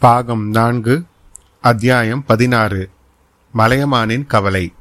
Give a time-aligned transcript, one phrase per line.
[0.00, 1.02] பாகம் நான்கு
[1.60, 2.90] அத்தியாயம் பதினாறு.
[3.54, 4.72] மலையமானின் கவலை.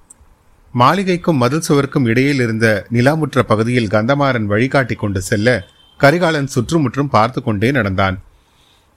[0.80, 5.64] மாளிகைக்கும் மதில் சுவருக்கும் இடையில் இருந்த நிலாமுற்ற பகுதியில் கந்தமாறன் வழிகாட்டி கொண்டு செல்ல
[5.98, 8.22] கரிகாலன் சுற்றுமுற்றும் பார்த்து கொண்டே நடந்தான்.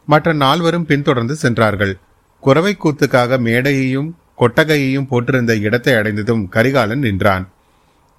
[0.06, 1.98] மற்ற நால்வரும் பின்தொடர்ந்து சென்றார்கள்.
[2.40, 7.48] குறவை கூத்துக்காக மேடையையும் கொட்டகையையும் போட்டிருந்த இடத்தை அடைந்ததும் கரிகாலன் நின்றான்.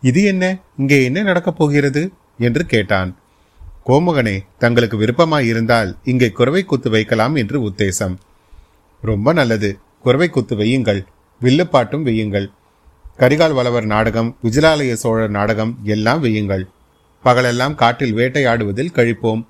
[0.02, 0.57] இது என்ன?
[0.77, 2.11] இங்கே என்ன நடக்கப் போகிறது?
[2.39, 3.15] என்று கேட்டான்.
[3.92, 8.16] கோமுகனே தங்களுக்கு விருப்பமாய் இருந்தால் இங்கே குறவை குத்து வைக்கலாம் என்று உத்தேசம்.
[9.02, 9.80] ரொம்ப நல்லது.
[10.02, 11.05] குறவை குத்து வையுங்கள்.
[11.41, 12.48] வில்லுப்பாட்டும் வையுங்கள்.
[13.20, 16.63] கரிகால் வளவர் நாடகம் விஜயாலய சோழர் நாடகம் எல்லாம் வையுங்கள்.
[17.23, 19.46] பகலெல்லாம் காட்டில் வேட்டையாடுவதில் கழிப்போம்.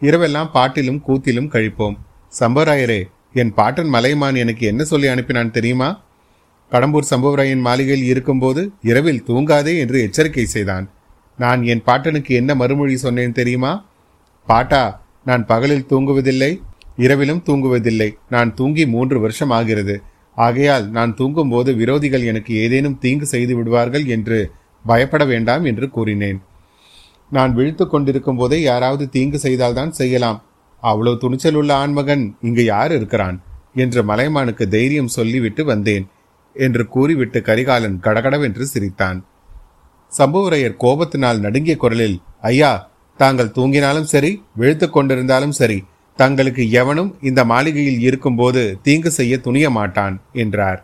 [0.00, 1.96] இரவெல்லாம் பாட்டிலும் கூத்திலும் கழிப்போம்.
[2.40, 3.00] சம்பராயரே
[3.32, 6.00] என் பாட்டன் மலைமான் எனக்கு என்ன சொல்லி அனுப்பினான் தெரியுமா?
[6.70, 10.88] கடம்பூர் சம்பவராயன் மாளிகையில் இருக்கும்போது இரவில் தூங்காதே என்று எச்சரிக்கை செய்தான்.
[11.38, 13.84] நான் என் பாட்டனுக்கு என்ன மறுமொழி சொன்னேன் தெரியுமா?
[14.46, 16.60] பாட்டா நான் பகலில் தூங்குவதில்லை
[16.96, 18.08] இரவிலும் தூங்குவதில்லை.
[18.30, 20.02] நான் தூங்கி மூன்று வருஷம் ஆகிறது.
[20.34, 24.50] ஆகையால் நான் தூங்கும்போது விரோதிகள் எனக்கு ஏதேனும் தீங்கு செய்து விடுவார்கள் என்று
[24.86, 26.40] பயப்பட வேண்டாம் என்று கூறினேன்.
[27.30, 30.42] நான் விழித்து கொண்டிருக்கும் போதே யாராவது தீங்கு செய்தால்தான் செய்யலாம்.
[30.80, 33.42] அவ்வளவு துணிச்சல் உள்ள ஆண்மகன் இங்கு யார் இருக்கிறான்?
[33.74, 36.08] என்று மலைமானுக்கு தைரியம் சொல்லிவிட்டு வந்தேன்.
[36.54, 39.24] என்று கூறிவிட்டு கரிகாலன் கடகடவென்று சிரித்தான்.
[40.12, 42.72] சம்புவரையர் கோபத்தினால் நடுங்கிய குரலில் ஐயா
[43.16, 45.78] தாங்கள் தூங்கினாலும் சரி விழுத்து கொண்டிருந்தாலும் சரி
[46.16, 50.80] தங்களுக்கு எவனும் இந்த மாளிகையில் இருக்கும்போது தீங்கு செய்ய துணிய மாட்டான் என்றார்.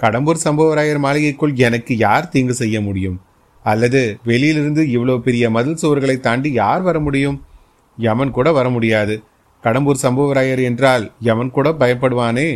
[0.00, 3.20] கடம்பூர் சம்பவராயர் மாளிகைக்குள் எனக்கு யார் தீங்கு செய்ய முடியும்?
[3.62, 7.38] அல்லது வெளியிலிருந்து இவ்வளோ பெரிய மதில் சுவர்களை தாண்டி யார் வர முடியும்?
[7.98, 9.22] யமன் கூட வர முடியாது.
[9.64, 12.48] கடம்பூர் சம்புவராயர் என்றால் யமன் கூட பயப்படுவானே?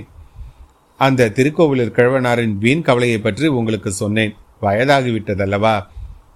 [1.01, 4.35] அந்த திருக்கோவிலூர் கிழவனாரின் வீண் கவலையை பற்றி உங்களுக்கு சொன்னேன்.
[4.63, 5.87] வயதாகிவிட்டதல்லவா?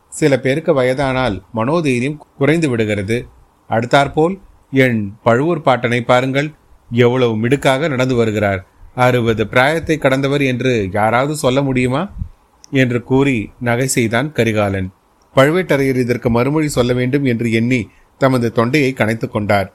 [0.08, 3.26] சில பேருக்கு வயதானால் மனோதைரியம் குறைந்து விடுகிறது.
[3.68, 4.38] அடுத்தாற்போல்
[4.70, 6.50] என் பழுவூர் பாட்டனை பாருங்கள்.
[6.90, 8.66] எவ்வளவு மிடுக்காக நடந்து வருகிறார்.
[8.94, 12.10] அறுபது பிராயத்தை கடந்தவர் என்று யாராவது சொல்ல முடியுமா?
[12.70, 14.90] என்று கூறி நகை செய்தான் கரிகாலன்.
[15.36, 17.88] பழுவேட்டரையர் இதற்கு மறுமொழி சொல்ல வேண்டும் என்று எண்ணி
[18.18, 19.72] தமது தொண்டையை கணைத்து கொண்டார்.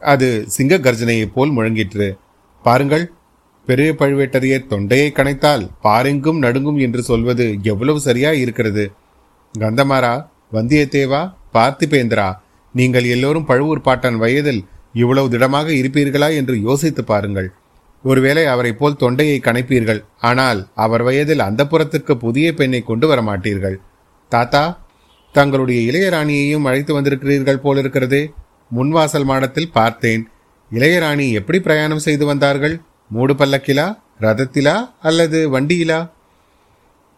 [0.00, 2.18] அது சிங்க கர்ஜனையைப் போல் முழங்கிற்று.
[2.62, 3.10] பாருங்கள்
[3.68, 8.84] பெரிய பழுவேட்டரையர் தொண்டையை கணைத்தால் பாரெங்கும் நடுங்கும் என்று சொல்வது எவ்வளவு சரியா இருக்கிறது?
[9.54, 10.14] கந்தமாரா
[10.52, 11.22] வந்தியத்தேவா
[11.54, 12.28] பார்த்திபேந்திரா
[12.74, 14.62] நீங்கள் எல்லோரும் பழுவூர் பாட்டன் வயதில்
[14.92, 17.48] இவ்வளவு திடமாக இருப்பீர்களா என்று யோசித்து பாருங்கள்.
[18.04, 23.76] ஒருவேளை அவரை போல் தொண்டையை கணைப்பீர்கள் ஆனால் அவர் வயதில் அந்த புறத்துக்கு புதிய பெண்ணை கொண்டு வர மாட்டீர்கள்.
[24.32, 24.64] தாத்தா
[25.34, 28.22] தங்களுடைய இளையராணியையும் அழைத்து வந்திருக்கிறீர்கள் போலிருக்கிறதே.
[28.76, 30.22] முன்வாசல் மாடத்தில் பார்த்தேன்.
[30.70, 32.76] இளையராணி எப்படி பிரயாணம் செய்து வந்தார்கள்?
[33.12, 36.10] மூடு பல்லக்கிலா ரதத்திலா அல்லது வண்டியிலா?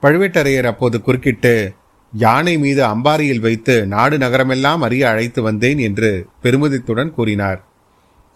[0.03, 1.75] பழுவேட்டரையர் அப்போது குறுக்கிட்டு
[2.12, 7.65] யானை மீது அம்பாரியில் வைத்து நாடு நகரமெல்லாம் அறிய அழைத்து வந்தேன் என்று பெருமிதத்துடன் கூறினார்.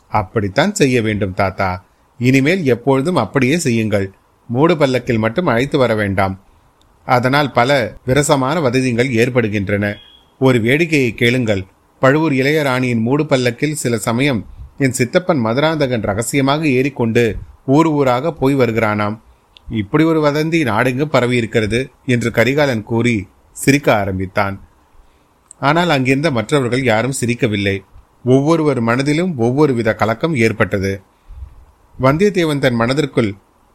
[0.08, 1.84] அப்படித்தான் செய்ய வேண்டும் தாத்தா.
[2.18, 4.10] இனிமேல் எப்பொழுதும் அப்படியே செய்யுங்கள்.
[4.48, 6.40] மூடு பல்லக்கில் மட்டும் அழைத்து வர வேண்டாம்.
[7.04, 9.96] அதனால் பல விரசமான வததிகள் ஏற்படுகின்றன.
[10.38, 11.64] ஒரு வேடிக்கையை கேளுங்கள்.
[12.00, 14.46] பழுவூர் இளையராணியின் மூடு பல்லக்கில் சில சமயம்
[14.78, 19.16] என் சித்தப்பன் மதுராந்தகன் ரகசியமாக ஏறிக்கொண்டு ஊர் ஊராக போய் வருகிறானாம்.
[19.70, 21.80] இப்படி ஒரு வதந்தி நாடெங்கு பரவி இருக்கிறது?
[22.06, 24.56] என்று கரிகாலன் கூறி சிரிக்க ஆரம்பித்தான்.
[25.58, 27.76] ஆனால் அங்கிருந்த மற்றவர்கள் யாரும் சிரிக்கவில்லை.
[28.24, 30.92] ஒவ்வொருவர் மனதிலும் ஒவ்வொரு வித கலக்கம் ஏற்பட்டது.
[32.00, 33.30] வந்தியத்தேவன் தன் மனதிற்குள்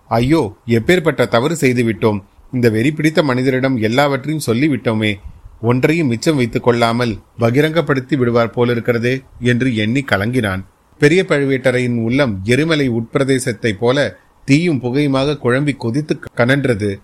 [0.07, 2.19] ஐயோ எப்பேற்பட்ட தவறு செய்துவிட்டோம்.
[2.51, 5.13] இந்த வெறி பிடித்த மனிதரிடம் எல்லாவற்றையும் சொல்லிவிட்டோமே.
[5.61, 10.63] ஒன்றையும் மிச்சம் வைத்துக் கொள்ளாமல் பகிரங்கப்படுத்தி விடுவார் போலிருக்கிறதே என்று எண்ணி கலங்கினான்.
[10.99, 16.95] பெரிய பழுவேட்டரையின் உள்ளம் எரிமலை உட்பிரதேசத்தைப் போல தீயும் புகையுமாக குழம்பி கொதித்து கனன்றது.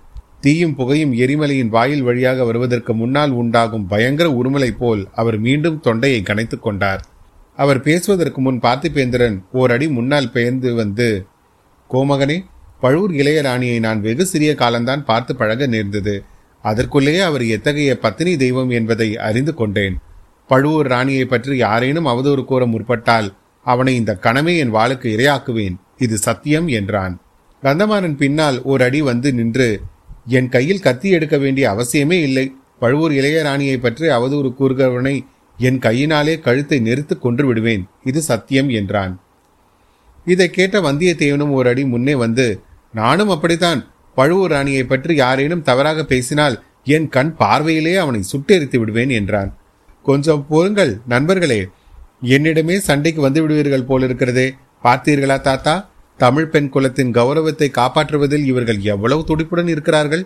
[0.42, 6.62] தீயும் புகையும் எரிமலையின் வாயில் வழியாக வருவதற்கு முன்னால் உண்டாகும் பயங்கர உருமலை போல் அவர் மீண்டும் தொண்டையை கனைத்துக்
[6.62, 7.06] கொண்டார்.
[7.56, 11.26] அவர் பேசுவதற்கு முன் பார்த்திபேந்திரன் ஓர் அடி முன்னால் பெயர்ந்து வந்து
[11.90, 12.46] கோமகனே
[12.80, 16.24] பழுவூர் இளையராணியை நான் வெகு சிறிய காலம்தான் பார்த்து பழக நேர்ந்தது.
[16.62, 19.98] அதற்குள்ளேயே அவர் எத்தகைய பத்தினி தெய்வம் என்பதை அறிந்து கொண்டேன்.
[20.48, 23.34] பழுவூர் ராணியை பற்றி யாரேனும் அவதூறு கூற முற்பட்டால்
[23.66, 25.76] அவனை இந்த கணமே என் வாளுக்கு இரையாக்குவேன்.
[25.98, 27.16] இது சத்தியம் என்றான்.
[27.64, 29.70] கந்தமாறன் பின்னால் ஓர் அடி வந்து நின்று
[30.38, 32.46] என் கையில் கத்தி எடுக்க வேண்டிய அவசியமே இல்லை.
[32.80, 35.16] பழுவூர் இளையராணியை பற்றி அவதூறு கூறுகிறவனை
[35.58, 37.84] என் கையினாலே கழுத்தை நெருத்து கொன்று விடுவேன்.
[38.04, 39.14] இது சத்தியம் என்றான்.
[40.26, 42.46] இதை கேட்ட வந்தியத்தேவனும் ஒரு அடி முன்னே வந்து
[42.94, 43.82] நானும் அப்படித்தான்.
[44.18, 46.56] பழுவூர் ராணியை பற்றி யாரேனும் தவறாக பேசினால்
[46.96, 49.52] என் கண் பார்வையிலே அவனை சுட்டெரித்து விடுவேன் என்றான்.
[50.06, 51.60] கொஞ்சம் பொறுங்கள் நண்பர்களே.
[52.22, 54.48] என்னிடமே சண்டைக்கு வந்து விடுவீர்கள் போலிருக்கிறதே.
[54.84, 55.76] பார்த்தீர்களா தாத்தா?
[56.18, 60.24] தமிழ் பெண் குலத்தின் கௌரவத்தை காப்பாற்றுவதில் இவர்கள் எவ்வளவு துடிப்புடன் இருக்கிறார்கள்?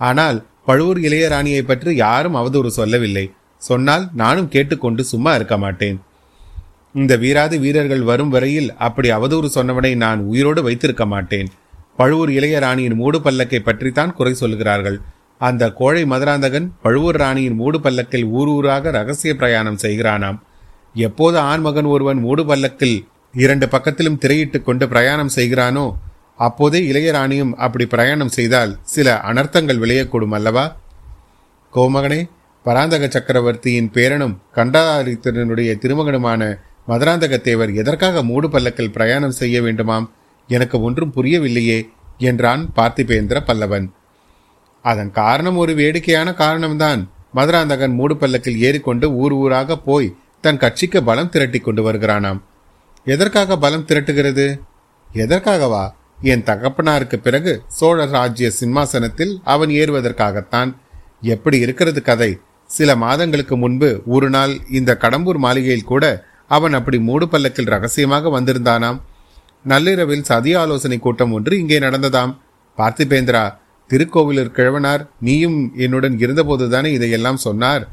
[0.00, 3.24] ஆனால் பழுவூர் இளையராணியை பற்றி யாரும் அவதூறு சொல்லவில்லை.
[3.62, 5.98] சொன்னால் நானும் கேட்டுக்கொண்டு சும்மா இருக்க மாட்டேன்.
[6.94, 11.48] இந்த வீராதி வீரர்கள் வரும் வரையில் அப்படி அவதூறு சொன்னவனை நான் உயிரோடு வைத்திருக்க மாட்டேன்.
[11.96, 15.00] பழுவூர் இளையராணியின் மூடு பல்லக்கை பற்றித்தான் குறை சொல்கிறார்கள்.
[15.40, 20.38] அந்த கோழை மதுராந்தகன் பழுவூர் ராணியின் மூடு பல்லக்கில் ஊர் ஊராக ரகசிய பிரயாணம் செய்கிறானாம்.
[20.94, 25.92] எப்போது ஆண்மகன் ஒருவன் மூடு பல்லக்கில் இரண்டு பக்கத்திலும் திரையிட்டுக் கொண்டு பிரயாணம் செய்கிறானோ
[26.36, 30.76] அப்போதே இளையராணியும் அப்படி பிரயாணம் செய்தால் சில அனர்த்தங்கள் விளையக்கூடும் அல்லவா?
[31.74, 32.28] கோமகனே
[32.62, 36.58] பராந்தக சக்கரவர்த்தியின் பேரனும் கண்டாரித்தனுடைய திருமகனுமான
[36.88, 40.08] மதுராந்தக தேவர் எதற்காக மூடு பல்லக்கில் பிரயாணம் செய்ய வேண்டுமாம்?
[40.48, 41.88] எனக்கு ஒன்றும் புரியவில்லையே
[42.18, 43.90] என்றான் பார்த்திபேந்திர பல்லவன்.
[44.82, 47.08] அதன் காரணம் ஒரு வேடிக்கையான காரணம்தான்.
[47.32, 52.38] மதுராந்தகன் மூடு பல்லக்கில் ஏறிக்கொண்டு ஊர் ஊராக போய் தன் கட்சிக்கு பலம் திரட்டி கொண்டு வருகிறானாம்.
[53.04, 54.46] எதற்காக பலம் திரட்டுகிறது?
[55.14, 55.84] எதற்காகவா?
[56.22, 60.70] என் தகப்பனாருக்கு பிறகு சோழ ராஜ்ய சிம்மாசனத்தில் அவன் ஏறுவதற்காகத்தான்.
[61.34, 62.30] எப்படி இருக்கிறது கதை?
[62.70, 66.04] சில மாதங்களுக்கு முன்பு ஒரு நாள் இந்த கடம்பூர் மாளிகையில் கூட
[66.48, 69.00] அவன் அப்படி மூடு பல்லக்கில் ரகசியமாக வந்திருந்தானாம்.
[69.64, 72.32] நள்ளிரவில் சதி ஆலோசனை கூட்டம் ஒன்று இங்கே நடந்ததாம்.
[72.78, 73.44] பார்த்திபேந்திரா
[73.90, 77.84] திருக்கோவிலூர் கிழவனார் நீயும் என்னுடன் இருந்தபோதுதானே இதையெல்லாம் சொன்னார்?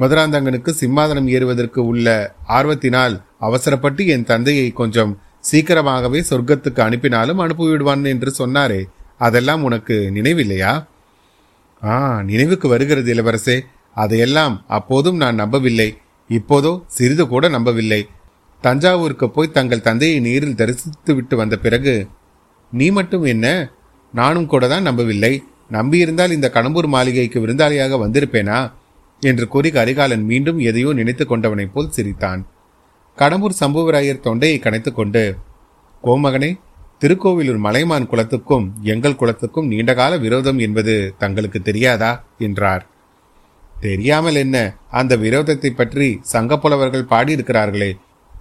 [0.00, 8.80] மதுராந்தகனுக்கு சிம்மாதனம் ஏறுவதற்கு உள்ள ஆர்வத்தினால் அவசரப்பட்டு என் தந்தையை கொஞ்சம் சீக்கிரமாகவே சொர்க்கத்துக்கு அனுப்பினாலும் அனுப்பிவிடுவான் என்று சொன்னாரே.
[9.18, 10.86] அதெல்லாம் உனக்கு நினைவில்லையா?
[11.82, 13.56] ஆ நினைவுக்கு வருகிறது இளவரசே.
[13.94, 15.88] அதையெல்லாம் அப்போதும் நான் நம்பவில்லை.
[16.28, 18.08] இப்போதோ சிறிது கூட நம்பவில்லை.
[18.60, 21.94] தஞ்சாவூருக்கு போய் தங்கள் தந்தையை நேரில் தரிசித்து விட்டு வந்த பிறகு
[22.72, 23.46] நீ மட்டும் என்ன?
[24.12, 25.44] நானும் கூட தான் நம்பவில்லை.
[25.70, 28.72] நம்பியிருந்தால் இந்த கடம்பூர் மாளிகைக்கு விருந்தாளியாக வந்திருப்பேனா?
[29.20, 32.46] என்று கூறி கரிகாலன் மீண்டும் எதையோ நினைத்து கொண்டவனைப் போல் சிரித்தான்.
[33.18, 35.36] கடம்பூர் சம்புவராயர் தொண்டையை கணைத்துக் கொண்டு
[36.04, 36.58] கோமகனே
[36.98, 42.24] திருக்கோவிலூர் மலைமான் குலத்துக்கும் எங்கள் குலத்துக்கும் நீண்டகால விரோதம் என்பது தங்களுக்கு தெரியாதா?
[42.38, 42.86] என்றார்.
[43.80, 44.76] தெரியாமல் என்ன?
[44.90, 47.96] அந்த விரோதத்தை பற்றி சங்கப்புலவர்கள் பாடியிருக்கிறார்களே.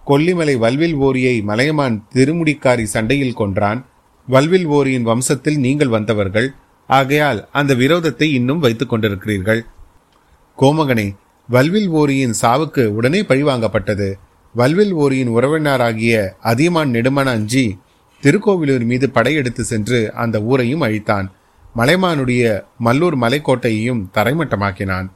[0.07, 3.85] கொல்லிமலை வல்வில் ஓரியை மலையமான் திருமுடிக்காரி சண்டையில் கொன்றான்.
[4.27, 6.53] வல்வில் ஓரியின் வம்சத்தில் நீங்கள் வந்தவர்கள்.
[6.87, 9.65] ஆகையால் அந்த விரோதத்தை இன்னும் வைத்துக் கொண்டிருக்கிறீர்கள்.
[10.57, 11.15] கோமகனே
[11.49, 14.13] வல்வில் ஓரியின் சாவுக்கு உடனே பழிவாங்கப்பட்டது.
[14.55, 17.79] வல்வில் ஓரியின் உறவினராகிய அதியமான் நெடுமன அஞ்சி
[18.23, 21.27] திருக்கோவிலூர் மீது படையெடுத்து சென்று அந்த ஊரையும் அழித்தான்.
[21.75, 25.07] மலைமானுடைய மல்லூர் மலைக்கோட்டையையும் தரைமட்டமாக்கினான்.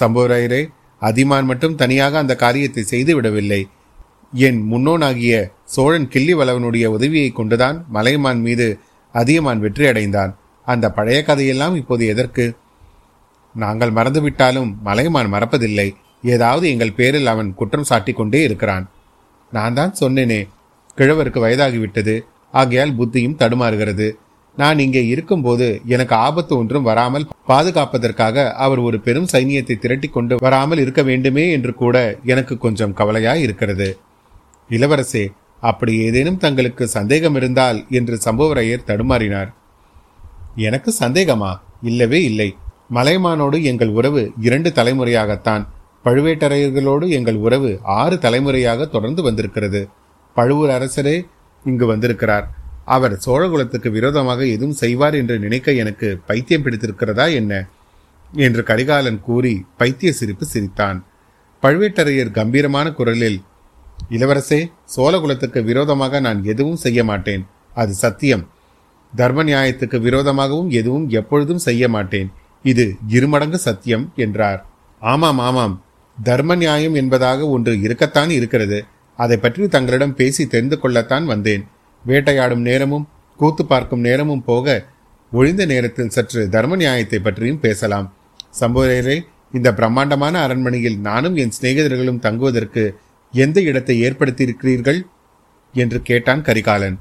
[0.00, 0.62] சம்பவராயரே
[1.02, 3.68] அதிமான் மட்டும் தனியாக அந்த காரியத்தை செய்து விடவில்லை.
[4.32, 5.34] என் முன்னோனாகிய
[5.64, 8.78] சோழன் கிள்ளி வளவனுடைய உதவியை கொண்டுதான் மலைமான் மீது
[9.12, 10.36] அதியமான் வெற்றி அடைந்தான்.
[10.66, 12.46] அந்த பழைய கதையெல்லாம் இப்போது எதற்கு?
[13.62, 15.88] நாங்கள் மறந்துவிட்டாலும் மலைமான் மறப்பதில்லை.
[16.34, 18.86] ஏதாவது எங்கள் பேரில் அவன் குற்றம் சாட்டி கொண்டே இருக்கிறான்.
[19.52, 20.40] நான் தான் சொன்னேனே
[20.98, 22.14] கிழவருக்கு வயதாகிவிட்டது.
[22.54, 24.08] ஆகையால் புத்தியும் தடுமாறுகிறது.
[24.58, 30.80] நான் இங்கே இருக்கும்போது எனக்கு ஆபத்து ஒன்றும் வராமல் பாதுகாப்பதற்காக அவர் ஒரு பெரும் சைனியத்தை திரட்டி கொண்டு வராமல்
[30.84, 31.96] இருக்க வேண்டுமே என்று கூட
[32.32, 33.88] எனக்கு கொஞ்சம் கவலையாய் இருக்கிறது.
[34.70, 35.24] இளவரசே
[35.60, 39.52] அப்படி ஏதேனும் தங்களுக்கு சந்தேகம் இருந்தால் என்று சம்புவரையர் தடுமாறினார்.
[40.68, 41.52] எனக்கு சந்தேகமா?
[41.82, 42.50] இல்லவே இல்லை.
[42.94, 45.66] மலைமானோடு எங்கள் உறவு இரண்டு தலைமுறையாகத்தான்.
[46.04, 49.88] பழுவேட்டரையர்களோடு எங்கள் உறவு ஆறு தலைமுறையாக தொடர்ந்து வந்திருக்கிறது.
[50.34, 51.26] பழுவூர் அரசரே
[51.64, 52.50] இங்கு வந்திருக்கிறார்.
[52.84, 57.68] அவர் சோழகுலத்துக்கு விரோதமாக எதுவும் செய்வார் என்று நினைக்க எனக்கு பைத்தியம் பிடித்திருக்கிறதா என்ன?
[58.32, 61.04] என்று கரிகாலன் கூறி பைத்திய சிரிப்பு சிரித்தான்.
[61.62, 63.42] பழுவேட்டரையர் கம்பீரமான குரலில்
[64.10, 67.46] இளவரசே சோழகுலத்துக்கு விரோதமாக நான் எதுவும் செய்ய மாட்டேன்.
[67.74, 68.48] அது சத்தியம்.
[69.16, 72.32] தர்ம நியாயத்துக்கு விரோதமாகவும் எதுவும் எப்பொழுதும் செய்ய மாட்டேன்.
[72.62, 74.66] இது இருமடங்கு சத்தியம் என்றார்.
[75.00, 75.82] ஆமாம் ஆமாம்.
[76.22, 78.84] தர்ம நியாயம் என்பதாக ஒன்று இருக்கத்தான் இருக்கிறது.
[79.16, 81.66] அதை பற்றி தங்களிடம் பேசி தெரிந்து கொள்ளத்தான் வந்தேன்.
[82.04, 84.86] வேட்டையாடும் நேரமும் கூத்து பார்க்கும் நேரமும் போக
[85.32, 88.12] ஒழிந்த நேரத்தில் சற்று தர்ம நியாயத்தை பற்றியும் பேசலாம்.
[88.60, 89.20] சம்பவரே
[89.52, 92.98] இந்த பிரம்மாண்டமான அரண்மனையில் நானும் என் சிநேகிதர்களும் தங்குவதற்கு
[93.32, 95.02] எந்த இடத்தை ஏற்படுத்தியிருக்கிறீர்கள்?
[95.72, 96.98] என்று கேட்டான் கரிகாலன்.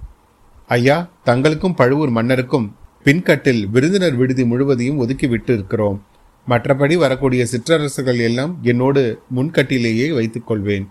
[0.68, 2.76] ஐயா தங்களுக்கும் பழுவூர் மன்னருக்கும்
[3.08, 6.04] பின்கட்டில் விருந்தினர் விடுதி முழுவதையும் ஒதுக்கிவிட்டு இருக்கிறோம்
[6.48, 10.90] மற்றபடி வரக்கூடிய சிற்றரசுகள் எல்லாம் என்னோடு முன்கட்டிலேயே வைத்துக் கொள்வேன்.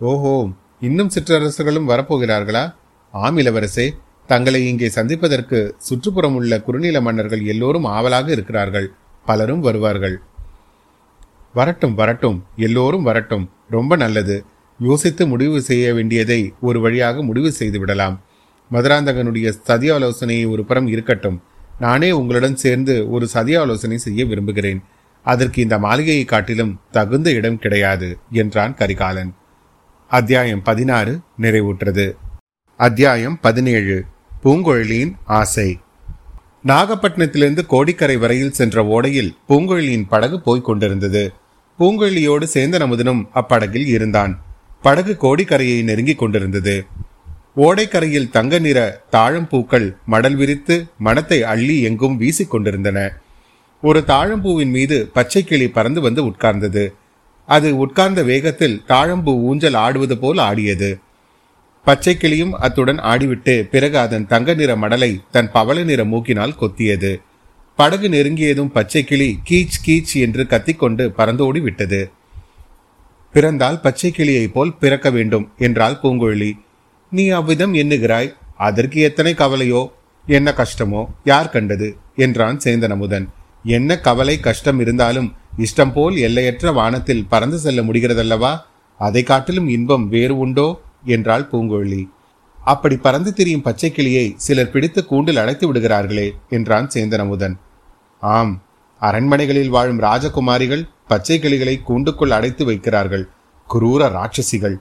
[0.00, 0.48] ஓஹோ
[0.80, 2.74] இன்னும் சிற்றரசுகளும் வரப்போகிறார்களா?
[3.12, 3.90] ஆம் இளவரசே.
[4.26, 8.90] தங்களை இங்கே சந்திப்பதற்கு சுற்றுப்புறம் உள்ள குறுநில மன்னர்கள் எல்லோரும் ஆவலாக இருக்கிறார்கள்.
[9.26, 10.20] பலரும் வருவார்கள்.
[11.54, 12.44] வரட்டும் வரட்டும்.
[12.56, 13.50] எல்லோரும் வரட்டும்.
[13.70, 14.44] ரொம்ப நல்லது.
[14.80, 18.20] யோசித்து முடிவு செய்ய வேண்டியதை ஒரு வழியாக முடிவு செய்து விடலாம்.
[18.72, 21.42] மதுராந்தகனுடைய சதி ஆலோசனை ஒரு புறம் இருக்கட்டும்.
[21.78, 24.82] நானே உங்களுடன் சேர்ந்து ஒரு சதி ஆலோசனை செய்ய விரும்புகிறேன்.
[25.22, 29.34] அதற்கு இந்த மாளிகையை காட்டிலும் தகுந்த இடம் கிடையாது என்றான் கரிகாலன்.
[30.08, 32.12] அத்தியாயம் பதினாறு நிறைவுற்றது.
[32.76, 34.04] அத்தியாயம் பதினேழு
[34.44, 35.78] பூங்குழலியின் ஆசை.
[36.66, 41.32] நாகப்பட்டினத்திலிருந்து கோடிக்கரை வரையில் சென்ற ஓடையில் பூங்குழலியின் படகு போய்க் கொண்டிருந்தது.
[41.78, 44.42] பூங்குழலியோடு சேந்தன் அமுதனும் அப்படகில் இருந்தான்.
[44.82, 46.84] படகு கோடிக்கரையை நெருங்கிக் கொண்டிருந்தது.
[47.56, 53.12] ஓடைக்கரையில் தங்க நிற தாழம்பூக்கள் மடல் விரித்து மனத்தை அள்ளி எங்கும் வீசிக் கொண்டிருந்தன.
[53.82, 56.92] ஒரு தாழம்பூவின் மீது பச்சை கிளி பறந்து வந்து உட்கார்ந்தது.
[57.46, 60.98] அது உட்கார்ந்த வேகத்தில் தாழம்பூ ஊஞ்சல் ஆடுவது போல் ஆடியது.
[61.84, 67.20] பச்சை கிளியும் அத்துடன் ஆடிவிட்டு பிறகு அதன் தங்க நிற மடலை தன் பவள நிற மூக்கினால் கொத்தியது.
[67.76, 72.10] படகு நெருங்கியதும் பச்சை கிளி கீச் கீச் என்று கத்திக்கொண்டு பறந்தோடி விட்டது.
[73.32, 76.52] பிறந்தால் பச்சை கிளியைப் போல் பிறக்க வேண்டும் என்றாள் பூங்குழலி
[77.10, 78.34] நீ அவ்விதம் எண்ணுகிறாய்?
[78.56, 79.90] அதற்கு எத்தனை கவலையோ?
[80.26, 81.06] என்ன கஷ்டமோ?
[81.24, 81.96] யார் கண்டது?
[82.16, 83.28] என்றான் சேந்தன் அமுதன்
[83.64, 88.58] என்ன கவலை கஷ்டம் இருந்தாலும் இஷ்டம் போல் எல்லையற்ற வானத்தில் பறந்து செல்ல முடிகிறதல்லவா?
[88.98, 90.80] அதை காட்டிலும் இன்பம் வேறு உண்டோ?
[91.04, 92.08] என்றாள் பூங்குழலி
[92.64, 97.58] அப்படி பறந்து திரியும் பச்சை கிளியை சிலர் பிடித்து கூண்டில் அடைத்து விடுகிறார்களே என்றான் சேந்தன் அமுதன்
[98.20, 98.62] ஆம்
[99.00, 103.24] அரண்மனைகளில் வாழும் ராஜகுமாரிகள் பச்சை கிளிகளை கூண்டுக்குள் அடைத்து வைக்கிறார்கள்.
[103.68, 104.76] குரூர ராட்சசிகள்.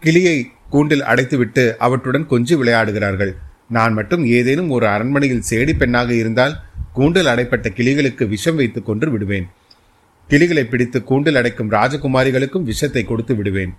[0.00, 3.32] கிளியை கூண்டில் அடைத்துவிட்டு அவற்றுடன் கொஞ்சி விளையாடுகிறார்கள்.
[3.76, 6.54] நான் மட்டும் ஏதேனும் ஒரு அரண்மனையில் சேடி பெண்ணாக இருந்தால்
[6.96, 9.46] கூண்டில் அடைப்பட்ட கிளிகளுக்கு விஷம் வைத்துக் கொண்டு விடுவேன்.
[10.28, 13.72] கிளிகளை பிடித்து கூண்டில் அடைக்கும் ராஜகுமாரிகளுக்கும் விஷத்தை கொடுத்து விடுவேன்.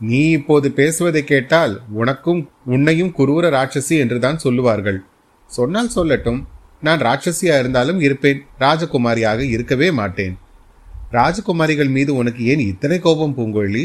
[0.00, 2.40] நீ இப்போது பேசுவதை கேட்டால் உனக்கும்
[2.74, 4.98] உன்னையும் குரூர ராட்சசி என்றுதான் சொல்லுவார்கள்.
[5.50, 6.40] சொன்னால் சொல்லட்டும்
[6.86, 10.34] நான் ராட்சசியா இருந்தாலும் இருப்பேன் ராஜகுமாரியாக இருக்கவே மாட்டேன்.
[11.18, 13.84] ராஜகுமாரிகள் மீது உனக்கு ஏன் இத்தனை கோபம் பூங்கொழி?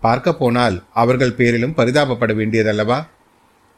[0.00, 3.06] பார்க்க போனால் அவர்கள் பேரிலும் பரிதாபப்பட வேண்டியதல்லவா?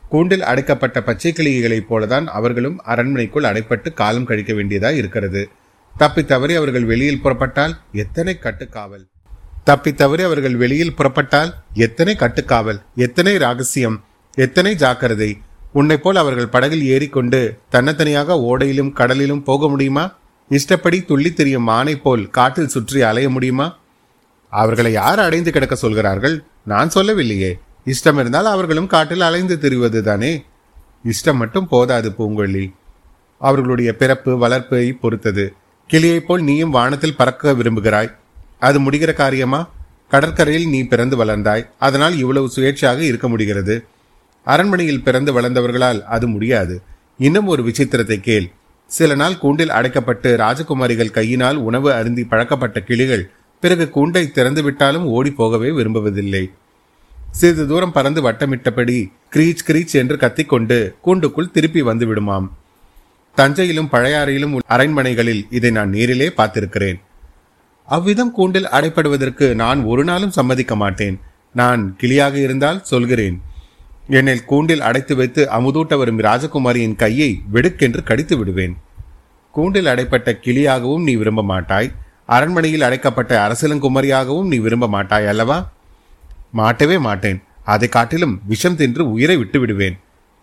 [0.08, 5.48] கூண்டில் அடைக்கப்பட்ட பச்சை கிளிகளைப் போலதான் அவர்களும் அரண்மனைக்குள் அடைப்பட்டு காலம் கழிக்க வேண்டியதா இருக்கிறது.
[5.96, 9.04] தப்பி தவறி அவர்கள் வெளியில் புறப்பட்டால் எத்தனை கட்டுக்காவல்?
[9.64, 12.82] தப்பி தவறி அவர்கள் வெளியில் புறப்பட்டால் எத்தனை கட்டுக்காவல்?
[12.94, 14.04] எத்தனை ரகசியம்?
[14.34, 15.40] எத்தனை ஜாக்கிரதை?
[15.72, 20.16] உன்னை போல் அவர்கள் படகில் ஏறிக்கொண்டு தன்னத்தனியாக ஓடையிலும் கடலிலும் போக முடியுமா?
[20.48, 23.76] இஷ்டப்படி துள்ளி திரியும் மானை போல் காட்டில் சுற்றி அலைய முடியுமா?
[24.50, 26.44] அவர்களை யார் அடைந்து கிடக்க சொல்கிறார்கள்?
[26.64, 27.58] நான் சொல்லவில்லையே.
[27.86, 30.44] இஷ்டம் இருந்தால் அவர்களும் காட்டில் அலைந்து திரிவது தானே?
[31.04, 32.74] இஷ்டம் மட்டும் போதாது பூங்கொல்லி.
[33.38, 35.52] அவர்களுடைய பிறப்பு வளர்ப்பை பொறுத்தது
[35.90, 38.14] கிளியைப் போல் நீயும் வானத்தில் பறக்க விரும்புகிறாய்.
[38.58, 39.70] அது முடிகிற காரியமா?
[40.08, 41.68] கடற்கரையில் நீ பிறந்து வளர்ந்தாய்.
[41.78, 43.84] அதனால் இவ்வளவு சுயேட்சையாக இருக்க முடிகிறது.
[44.44, 46.82] அரண்மனையில் பிறந்து வளர்ந்தவர்களால் அது முடியாது.
[47.18, 48.50] இன்னும் ஒரு விசித்திரத்தை கேள்.
[48.86, 55.30] சில நாள் கூண்டில் அடைக்கப்பட்டு ராஜகுமாரிகள் கையினால் உணவு அருந்தி பழக்கப்பட்ட கிளிகள் பிறகு கூண்டை திறந்து விட்டாலும் ஓடி
[55.30, 56.50] போகவே விரும்புவதில்லை.
[57.30, 62.48] சிறிது தூரம் பறந்து வட்டமிட்டபடி கிரீச் கிரீச் என்று கத்திக்கொண்டு கூண்டுக்குள் திருப்பி வந்து விடுமாம்
[63.36, 67.00] தஞ்சையிலும் பழையாறையிலும் அரண்மனைகளில் இதை நான் நேரிலே பார்த்திருக்கிறேன்.
[67.86, 71.20] அவ்விதம் கூண்டில் அடைப்படுவதற்கு நான் ஒரு நாளும் சம்மதிக்க மாட்டேன்.
[71.52, 73.40] நான் கிளியாக இருந்தால் சொல்கிறேன்.
[74.08, 78.76] என்னை கூண்டில் அடைத்து வைத்து அமுதூட்ட வரும் ராஜகுமாரியின் கையை வெடுக்கென்று கடித்து விடுவேன்.
[79.50, 81.92] கூண்டில் அடைப்பட்ட கிளியாகவும் நீ விரும்ப மாட்டாய்.
[82.28, 85.58] அரண்மனையில் அடைக்கப்பட்ட அரசலங்குமரியாகவும் நீ விரும்ப மாட்டாய் அல்லவா
[86.56, 87.38] மாட்டவே மாட்டேன்.
[87.64, 89.96] அதை காட்டிலும் விஷம் தின்று உயிரை விட்டு விடுவேன்.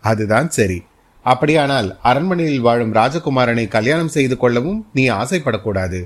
[0.03, 0.83] அதுதான் சரி.
[1.25, 5.99] அப்படியானால் அரண்மனையில் வாழும் ராஜகுமாரனை கல்யாணம் செய்து கொள்ளவும் நீ ஆசைப்படக்கூடாது.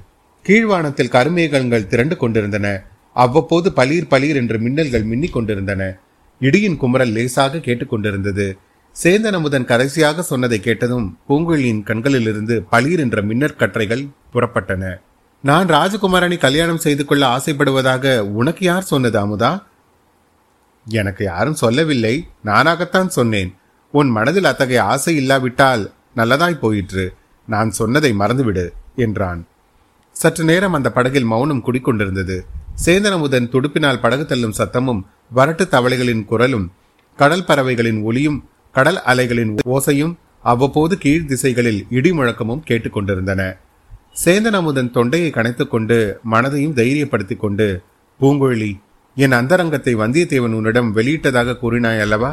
[0.45, 2.67] கீழ்வானத்தில் கருமேகங்கள் திரண்டு கொண்டிருந்தன.
[3.13, 5.83] அவ்வப்போது பலீர் பலீர் என்று மின்னல்கள் மின்னிக் கொண்டிருந்தன.
[6.41, 8.47] இடியின் குமரல் லேசாக கேட்டுக்கொண்டிருந்தது
[8.95, 14.83] சேந்தன் அமுதன் கடைசியாக சொன்னதை கேட்டதும் பூங்குழியின் கண்களிலிருந்து பலீர் என்ற மின்னற்கற்றைகள் புறப்பட்டன.
[15.41, 19.63] நான் ராஜகுமாரனை கல்யாணம் செய்து கொள்ள ஆசைப்படுவதாக உனக்கு யார் சொன்னது அமுதா?
[20.85, 22.27] எனக்கு யாரும் சொல்லவில்லை.
[22.45, 23.55] நானாகத்தான் சொன்னேன்.
[23.91, 27.13] உன் மனதில் அத்தகைய ஆசை இல்லாவிட்டால் நல்லதாய் போயிற்று.
[27.47, 29.47] நான் சொன்னதை மறந்துவிடு என்றான்.
[30.11, 32.39] சற்று நேரம் அந்த படகில் மௌனம் குடிக்கொண்டிருந்தது.
[32.85, 35.01] சேந்தனமுதன் துடுப்பினால் படகு தள்ளும் சத்தமும்
[35.35, 36.71] வரட்டு தவளைகளின் குரலும்
[37.17, 43.57] கடல் பறவைகளின் ஒளியும் கடல் அலைகளின் ஓசையும் அவ்வப்போது கீழ் திசைகளில் இடி முழக்கமும் கேட்டுக்கொண்டிருந்தன.
[44.21, 45.97] சேந்தன் அமுதன் தொண்டையை கணைத்துக்கொண்டு
[46.31, 47.67] மனதையும் தைரியப்படுத்திக் கொண்டு
[48.19, 48.71] பூங்குழலி
[49.17, 52.31] என் அந்தரங்கத்தை வந்தியத்தேவன் உன்னிடம் வெளியிட்டதாக கூறினாய் அல்லவா?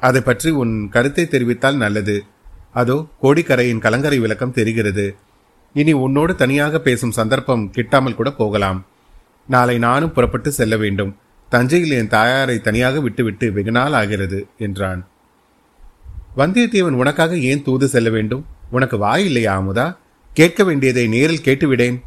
[0.00, 2.24] அதை பற்றி உன் கருத்தை தெரிவித்தால் நல்லது.
[2.72, 5.16] அதோ கோடிக்கரையின் கலங்கரை விளக்கம் தெரிகிறது.
[5.74, 8.80] இனி உன்னோடு தனியாக பேசும் சந்தர்ப்பம் கிட்டாமல் கூட போகலாம்.
[9.48, 11.16] நாளை நானும் புறப்பட்டு செல்ல வேண்டும்.
[11.50, 15.02] தஞ்சையில் என் தாயாரை தனியாக விட்டுவிட்டு வெகு நாள் ஆகிறது என்றான்.
[16.36, 18.46] வந்தியத்தேவன் உனக்காக ஏன் தூது செல்ல வேண்டும்?
[18.70, 19.86] உனக்கு வாய் இல்லையா அமுதா?
[20.34, 22.00] கேட்க வேண்டியதை நேரில் கேட்டுவிடேன்.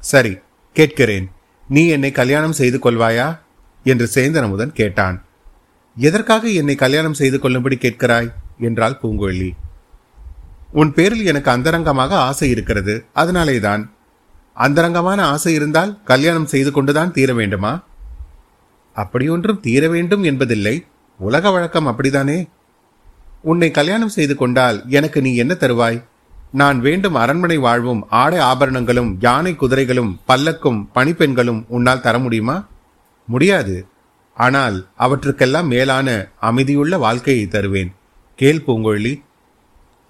[0.00, 0.38] சரி
[0.72, 1.30] கேட்கிறேன்.
[1.68, 3.38] நீ என்னை கல்யாணம் செய்து கொள்வாயா?
[3.84, 5.24] என்று சேந்தன் அமுதன் கேட்டான்.
[5.96, 8.32] எதற்காக என்னை கல்யாணம் செய்து கொள்ளும்படி கேட்கிறாய்?
[8.58, 9.50] என்றாள் பூங்கொழி
[10.72, 13.92] உன் பேரில் எனக்கு அந்தரங்கமாக ஆசை இருக்கிறது அதனாலேதான்.
[14.54, 17.84] அந்தரங்கமான ஆசை இருந்தால் கல்யாணம் செய்து கொண்டுதான் தீர வேண்டுமா?
[18.94, 20.86] அப்படியொன்றும் தீர வேண்டும் என்பதில்லை.
[21.18, 22.48] உலக வழக்கம் அப்படிதானே?
[23.42, 26.04] உன்னை கல்யாணம் செய்து கொண்டால் எனக்கு நீ என்ன தருவாய்?
[26.60, 32.66] நான் வேண்டும் அரண்மனை வாழ்வும் ஆடை ஆபரணங்களும் யானை குதிரைகளும் பல்லக்கும் பணிப்பெண்களும் உன்னால் தர முடியுமா?
[33.26, 33.86] முடியாது.
[34.34, 37.92] ஆனால் அவற்றுக்கெல்லாம் மேலான அமைதியுள்ள வாழ்க்கையை தருவேன்.
[38.34, 39.20] கேள் பூங்கொழி.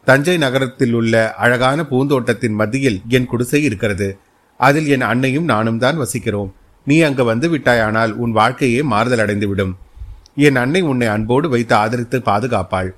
[0.05, 4.19] தஞ்சை நகரத்தில் உள்ள அழகான பூந்தோட்டத்தின் மத்தியில் என் குடிசை இருக்கிறது.
[4.57, 6.51] அதில் என் அன்னையும் நானும் தான் வசிக்கிறோம்.
[6.85, 9.73] நீ அங்கு வந்து விட்டாயானால் உன் வாழ்க்கையே மாறுதல் அடைந்துவிடும்
[10.35, 12.91] என் அன்னை உன்னை அன்போடு வைத்து ஆதரித்து பாதுகாப்பாள்.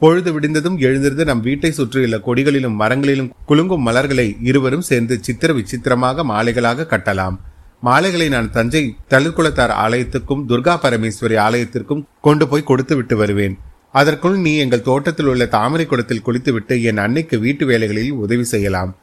[0.00, 6.86] பொழுது விடிந்ததும் எழுந்திருந்து நம் வீட்டை சுற்றியுள்ள கொடிகளிலும் மரங்களிலும் குலுங்கும் மலர்களை இருவரும் சேர்ந்து சித்திர விசித்திரமாக மாலைகளாக
[6.90, 7.36] கட்டலாம்.
[7.80, 13.58] மாலைகளை நான் தஞ்சை தளிர்குளத்தார் ஆலயத்துக்கும் துர்கா பரமேஸ்வரி ஆலயத்திற்கும் கொண்டு போய் கொடுத்து விட்டு வருவேன்.
[13.92, 18.96] அதற்குள் நீ எங்கள் தோட்டத்தில் உள்ள தாமரை குளத்தில் குளித்துவிட்டு என் அன்னைக்கு வீட்டு வேலைகளில் உதவி செய்யலாம்.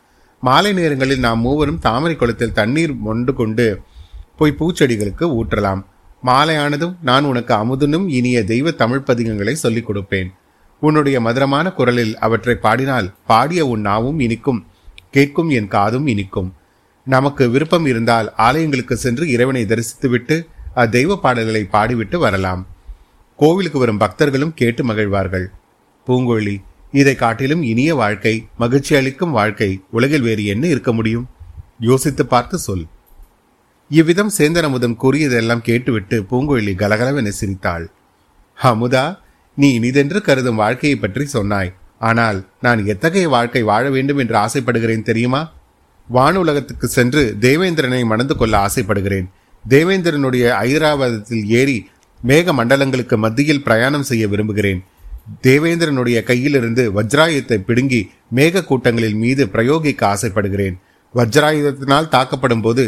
[0.43, 3.67] மாலை நேரங்களில் நாம் மூவரும் தாமரை குளத்தில் தண்ணீர் மொண்டு கொண்டு
[4.37, 5.83] போய் பூச்செடிகளுக்கு ஊற்றலாம்.
[6.25, 10.31] மாலையானதும் நான் உனக்கு அமுதனும் இனிய தெய்வ தமிழ் பதிகங்களை சொல்லிக் கொடுப்பேன்.
[10.87, 14.61] உன்னுடைய மதுரமான குரலில் அவற்றை பாடினால் பாடிய உன் நாவும் இனிக்கும்
[15.15, 16.49] கேட்கும் என் காதும் இனிக்கும்.
[17.07, 20.35] நமக்கு விருப்பம் இருந்தால் ஆலயங்களுக்கு சென்று இறைவனை தரிசித்துவிட்டு
[20.75, 22.61] அத்தெய்வ பாடல்களை பாடிவிட்டு வரலாம்.
[23.39, 25.45] கோவிலுக்கு வரும் பக்தர்களும் கேட்டு மகிழ்வார்கள்.
[26.07, 26.55] பூங்கொழி
[27.01, 31.25] இதை காட்டிலும் இனிய வாழ்க்கை மகிழ்ச்சி அளிக்கும் வாழ்க்கை உலகில் வேறு என்ன இருக்க முடியும்?
[31.87, 32.85] யோசித்து பார்த்து சொல்.
[33.91, 37.85] இவ்விதம் சேந்தன் அமுதம் கூறியதெல்லாம் கேட்டுவிட்டு பூங்கொழி கலகலவென சிரித்தாள்.
[38.57, 39.05] அமுதா
[39.57, 41.71] நீ இனிதென்று கருதும் வாழ்க்கையை பற்றி சொன்னாய்.
[42.09, 45.41] ஆனால் நான் எத்தகைய வாழ்க்கை வாழ வேண்டும் என்று ஆசைப்படுகிறேன் தெரியுமா?
[46.09, 49.27] வானுலகத்துக்கு சென்று தேவேந்திரனை மணந்து கொள்ள ஆசைப்படுகிறேன்.
[49.65, 51.77] தேவேந்திரனுடைய ஐராவதத்தில் ஏறி
[52.21, 54.81] மேக மண்டலங்களுக்கு மத்தியில் பிரயாணம் செய்ய விரும்புகிறேன்.
[55.47, 58.01] தேவேந்திரனுடைய கையிலிருந்து வஜ்ராயுதத்தை பிடுங்கி
[58.35, 60.75] மேக கூட்டங்களில் மீது பிரயோகிக்க ஆசைப்படுகிறேன்.
[61.15, 62.83] வஜ்ராயுதத்தினால் தாக்கப்படும் போது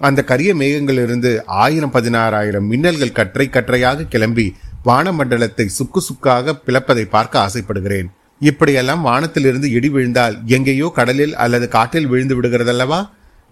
[0.00, 1.30] அந்த கரிய மேகங்களிலிருந்து
[1.62, 4.46] ஆயிரம் பதினாறாயிரம் மின்னல்கள் கற்றை கற்றையாக கிளம்பி
[4.88, 8.08] வானமண்டலத்தை சுக்கு சுக்காக பிளப்பதை பார்க்க ஆசைப்படுகிறேன்.
[8.40, 13.00] இப்படியெல்லாம் வானத்திலிருந்து இடி விழுந்தால் எங்கேயோ கடலில் அல்லது காட்டில் விழுந்து விடுகிறதல்லவா?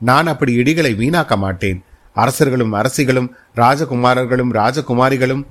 [0.00, 1.78] நான் அப்படி இடிகளை வீணாக்க மாட்டேன்.
[2.16, 3.28] அரசர்களும் அரசிகளும்
[3.60, 5.42] ராஜகுமாரர்களும் ராஜகுமாரிகளும்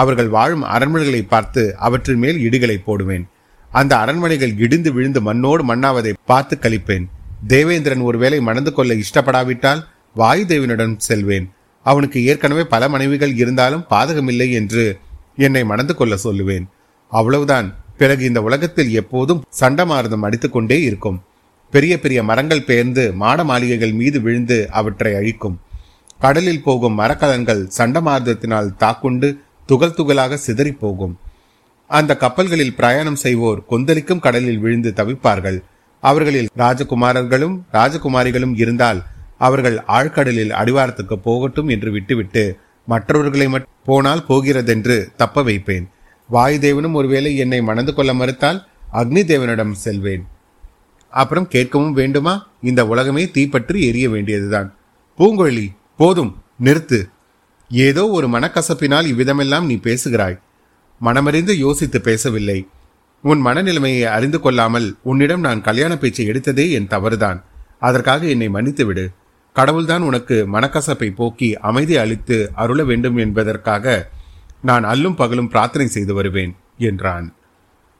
[0.00, 3.24] அவர்கள் வாழும் அரண்மனைகளை பார்த்து அவற்றின் மேல் இடிகளை போடுவேன்.
[3.70, 7.06] அந்த அரண்மனைகள் இடிந்து விழுந்து மண்ணோடு மண்ணாவதை பார்த்து கழிப்பேன்.
[7.52, 9.82] தேவேந்திரன் ஒருவேளை மணந்து கொள்ள இஷ்டப்படாவிட்டால்
[10.16, 11.46] வாயுதேவனுடன் செல்வேன்.
[11.86, 14.84] அவனுக்கு ஏற்கனவே பல மனைவிகள் இருந்தாலும் பாதகமில்லை என்று
[15.36, 16.64] என்னை மணந்து கொள்ள சொல்லுவேன்.
[17.08, 17.74] அவ்வளவுதான்.
[17.96, 21.22] பிறகு இந்த உலகத்தில் எப்போதும் சண்டமாரதம் அடித்துக்கொண்டே இருக்கும்.
[21.70, 25.60] பெரிய பெரிய மரங்கள் பெயர்ந்து மாட மாளிகைகள் மீது விழுந்து அவற்றை அழிக்கும்.
[26.20, 31.18] கடலில் போகும் மரக்கலன்கள் சண்டமாரதத்தினால் தாக்குண்டு துகள் துகளாக சிதறி போகும்.
[31.86, 35.62] அந்த கப்பல்களில் பிரயாணம் செய்வோர் கொந்தளிக்கும் கடலில் விழுந்து தவிப்பார்கள்.
[36.00, 39.02] அவர்களில் ராஜகுமாரர்களும் ராஜகுமாரிகளும் இருந்தால்
[39.38, 43.46] அவர்கள் ஆழ்கடலில் அடிவாரத்துக்கு போகட்டும் என்று விட்டுவிட்டு மற்றவர்களை
[43.84, 45.86] போனால் போகிறதென்று தப்ப வைப்பேன்.
[46.32, 48.60] வாயுதேவனும் ஒருவேளை என்னை மணந்து கொள்ள மறுத்தால்
[48.92, 50.24] அக்னி தேவனிடம் செல்வேன்.
[51.12, 52.34] அப்புறம் கேட்கவும் வேண்டுமா?
[52.60, 54.74] இந்த உலகமே தீப்பற்றி எரிய வேண்டியதுதான்.
[55.18, 55.66] பூங்கொழி
[55.96, 57.00] போதும் நிறுத்து.
[57.70, 60.38] ஏதோ ஒரு மனக்கசப்பினால் இவ்விதமெல்லாம் நீ பேசுகிறாய்.
[61.00, 62.68] மனமறிந்து யோசித்து பேசவில்லை.
[63.22, 67.44] உன் மனநிலைமையை அறிந்து கொள்ளாமல் உன்னிடம் நான் கல்யாண பேச்சை எடுத்ததே என் தவறுதான்.
[67.78, 69.10] அதற்காக என்னை மன்னித்து விடு
[69.56, 74.10] கடவுள்தான் உனக்கு மனக்கசப்பை போக்கி அமைதி அளித்து அருள வேண்டும் என்பதற்காக
[74.60, 77.26] நான் அல்லும் பகலும் பிரார்த்தனை செய்து வருவேன் என்றான்.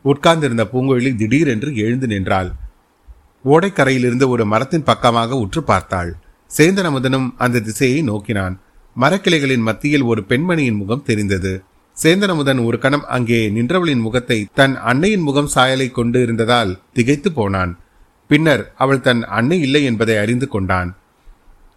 [0.04, 2.50] உட்கார்ந்திருந்த பூங்குழலி திடீரென்று எழுந்து நின்றாள்.
[3.44, 6.10] ஓடைக்கரையிலிருந்து ஒரு மரத்தின் பக்கமாக உற்று பார்த்தாள்.
[6.58, 8.56] சேந்தன் அமுதனும் அந்த திசையை நோக்கினான்.
[8.96, 11.52] மரக்கிளைகளின் மத்தியில் ஒரு பெண்மணியின் முகம் தெரிந்தது.
[11.96, 17.72] சேந்தனமுதன் ஒரு கணம் அங்கே நின்றவளின் முகத்தை தன் அன்னையின் முகம் சாயலை கொண்டு இருந்ததால் திகைத்து போனான்.
[18.30, 20.90] பின்னர் அவள் தன் அன்னை இல்லை என்பதை அறிந்து கொண்டான்.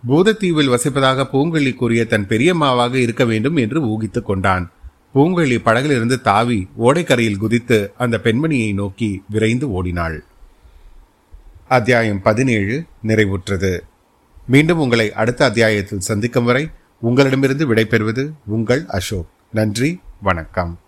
[0.08, 4.72] பூதத்தீவில் வசிப்பதாக பூங்கொழி கூறிய தன் பெரியம்மாவாக இருக்க வேண்டும் என்று ஊகித்துக் கொண்டான்.
[5.16, 10.24] பூங்கொழி படகிலிருந்து தாவி ஓடைக்கரையில் குதித்து அந்த பெண்மணியை நோக்கி விரைந்து ஓடினாள்.
[11.68, 12.84] அத்தியாயம் பதினேழு.
[13.08, 13.80] நிறைவுற்றது.
[14.48, 16.70] மீண்டும் உங்களை அடுத்த அத்தியாயத்தில் சந்திக்கும் வரை
[17.02, 19.28] உங்களிடமிருந்து விடைபெறுவது உங்கள் அசோக்.
[19.52, 20.80] நன்றி வணக்கம்.